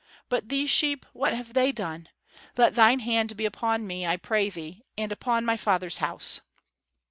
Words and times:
But 0.29 0.49
these 0.49 0.71
sheep, 0.71 1.05
what 1.13 1.31
have 1.35 1.53
they 1.53 1.71
done? 1.71 2.09
Let 2.57 2.73
thine 2.73 3.01
hand 3.01 3.37
be 3.37 3.45
upon 3.45 3.85
me, 3.85 4.03
I 4.03 4.17
pray 4.17 4.49
thee, 4.49 4.81
and 4.97 5.11
upon 5.11 5.45
my 5.45 5.57
father's 5.57 5.99
house!" 5.99 6.41